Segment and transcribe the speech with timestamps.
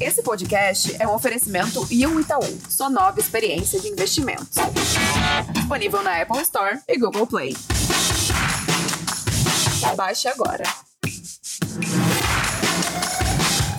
[0.00, 4.56] Esse podcast é um oferecimento um Itaú, sua nova experiência de investimentos.
[5.52, 7.56] Disponível na Apple Store e Google Play.
[9.96, 10.64] Baixe agora.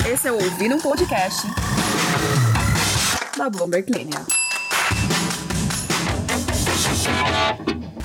[0.10, 1.48] Esse é o Ouvindo um Podcast
[3.38, 4.26] da Bloomberg Linha.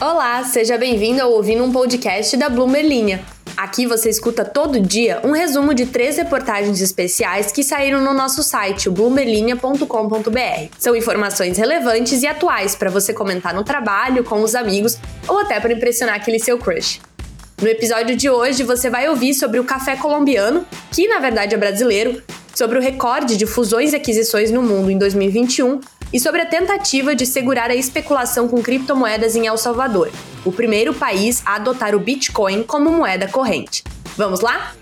[0.00, 3.22] Olá, seja bem-vindo ao Ouvindo um Podcast da Bloomberg Linha.
[3.54, 8.42] Aqui você escuta todo dia um resumo de três reportagens especiais que saíram no nosso
[8.42, 10.74] site, bloomberlinha.com.br.
[10.78, 14.96] São informações relevantes e atuais para você comentar no trabalho, com os amigos
[15.28, 16.98] ou até para impressionar aquele seu crush.
[17.60, 21.58] No episódio de hoje você vai ouvir sobre o café colombiano, que na verdade é
[21.58, 22.22] brasileiro,
[22.54, 25.78] sobre o recorde de fusões e aquisições no mundo em 2021
[26.12, 30.10] e sobre a tentativa de segurar a especulação com criptomoedas em El Salvador,
[30.44, 33.84] o primeiro país a adotar o Bitcoin como moeda corrente.
[34.16, 34.74] Vamos lá?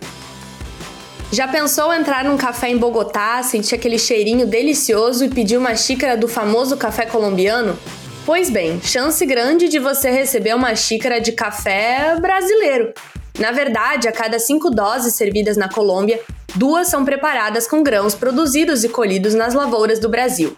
[1.31, 6.17] Já pensou entrar num café em Bogotá, sentir aquele cheirinho delicioso e pedir uma xícara
[6.17, 7.79] do famoso café colombiano?
[8.25, 12.95] Pois bem, chance grande de você receber uma xícara de café brasileiro.
[13.39, 16.21] Na verdade, a cada cinco doses servidas na Colômbia,
[16.55, 20.57] duas são preparadas com grãos produzidos e colhidos nas lavouras do Brasil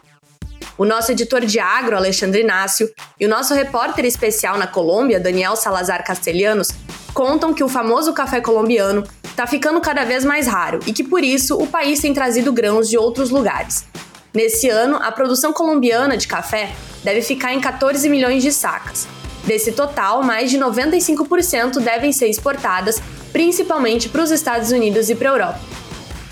[0.81, 5.55] o nosso editor de agro, Alexandre Inácio, e o nosso repórter especial na Colômbia, Daniel
[5.55, 6.71] Salazar Castelhanos,
[7.13, 11.23] contam que o famoso café colombiano está ficando cada vez mais raro e que por
[11.23, 13.85] isso o país tem trazido grãos de outros lugares.
[14.33, 16.73] Nesse ano, a produção colombiana de café
[17.05, 19.07] deve ficar em 14 milhões de sacas.
[19.45, 23.03] Desse total, mais de 95% devem ser exportadas,
[23.35, 25.61] principalmente para os Estados Unidos e para a Europa.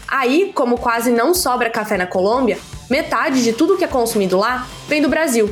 [0.09, 2.59] Aí, como quase não sobra café na Colômbia,
[2.89, 5.51] metade de tudo que é consumido lá vem do Brasil.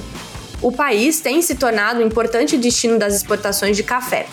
[0.62, 4.26] O país tem se tornado um importante destino das exportações de café.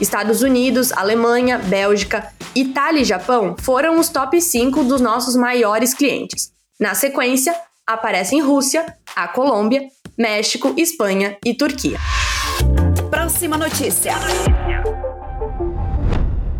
[0.00, 6.52] Estados Unidos, Alemanha, Bélgica, Itália e Japão foram os top 5 dos nossos maiores clientes.
[6.78, 7.54] Na sequência,
[7.86, 8.84] aparecem Rússia,
[9.14, 9.82] a Colômbia,
[10.18, 11.98] México, Espanha e Turquia.
[13.10, 14.14] Próxima notícia.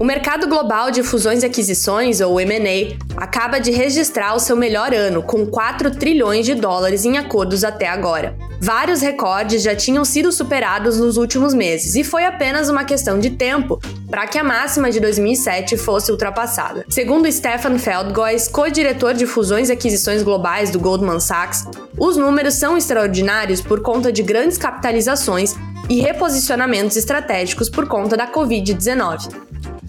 [0.07, 4.95] O mercado global de fusões e aquisições, ou M&A, acaba de registrar o seu melhor
[4.95, 8.39] ano, com 4 trilhões de dólares em acordos até agora.
[8.61, 13.31] Vários recordes já tinham sido superados nos últimos meses e foi apenas uma questão de
[13.31, 16.85] tempo para que a máxima de 2007 fosse ultrapassada.
[16.89, 21.65] Segundo Stefan Feldgois, co-diretor de fusões e aquisições globais do Goldman Sachs,
[21.99, 25.57] os números são extraordinários por conta de grandes capitalizações
[25.89, 29.47] e reposicionamentos estratégicos por conta da Covid-19.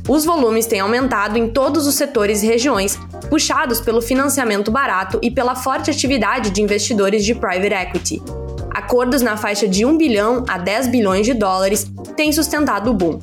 [0.08, 2.98] Os volumes têm aumentado em todos os setores e regiões,
[3.30, 8.24] puxados pelo financiamento barato e pela forte atividade de investidores de private equity.
[8.72, 13.20] Acordos na faixa de 1 bilhão a 10 bilhões de dólares têm sustentado o boom.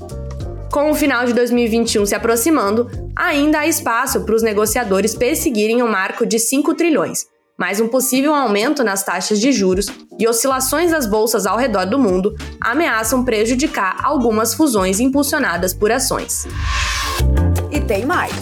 [0.71, 5.87] Com o final de 2021 se aproximando, ainda há espaço para os negociadores perseguirem o
[5.87, 7.27] um marco de 5 trilhões,
[7.59, 9.87] mas um possível aumento nas taxas de juros
[10.19, 16.47] e oscilações das bolsas ao redor do mundo ameaçam prejudicar algumas fusões impulsionadas por ações.
[17.71, 18.33] E tem mais.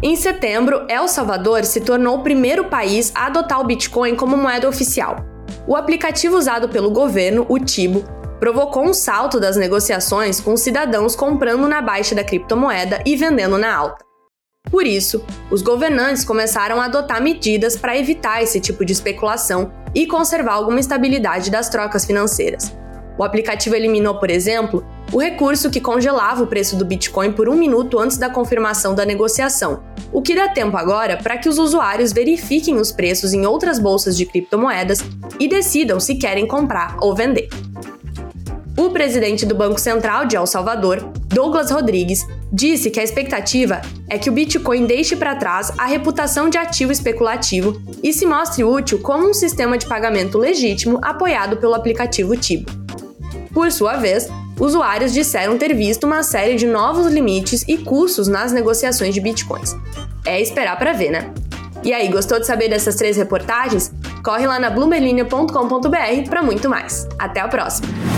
[0.00, 4.68] Em setembro, El Salvador se tornou o primeiro país a adotar o Bitcoin como moeda
[4.68, 5.16] oficial.
[5.66, 8.04] O aplicativo usado pelo governo, o Tibo,
[8.38, 13.74] provocou um salto das negociações com cidadãos comprando na baixa da criptomoeda e vendendo na
[13.74, 14.07] alta.
[14.70, 20.06] Por isso, os governantes começaram a adotar medidas para evitar esse tipo de especulação e
[20.06, 22.76] conservar alguma estabilidade das trocas financeiras.
[23.18, 27.56] O aplicativo eliminou, por exemplo, o recurso que congelava o preço do Bitcoin por um
[27.56, 29.82] minuto antes da confirmação da negociação,
[30.12, 34.16] o que dá tempo agora para que os usuários verifiquem os preços em outras bolsas
[34.16, 35.00] de criptomoedas
[35.40, 37.48] e decidam se querem comprar ou vender.
[38.76, 44.18] O presidente do Banco Central de El Salvador, Douglas Rodrigues, disse que a expectativa é
[44.18, 49.00] que o Bitcoin deixe para trás a reputação de ativo especulativo e se mostre útil
[49.00, 52.70] como um sistema de pagamento legítimo apoiado pelo aplicativo Tibo.
[53.52, 54.28] Por sua vez,
[54.58, 59.74] usuários disseram ter visto uma série de novos limites e custos nas negociações de bitcoins.
[60.24, 61.32] É esperar para ver, né?
[61.82, 63.92] E aí, gostou de saber dessas três reportagens?
[64.24, 67.06] Corre lá na bloomerlinea.com.br para muito mais.
[67.18, 68.17] Até a próxima!